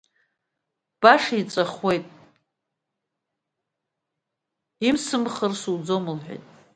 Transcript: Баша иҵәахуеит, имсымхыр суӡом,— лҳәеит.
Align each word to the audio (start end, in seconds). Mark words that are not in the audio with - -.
Баша 1.01 1.35
иҵәахуеит, 1.41 2.05
имсымхыр 4.87 5.53
суӡом,— 5.61 6.05
лҳәеит. 6.17 6.43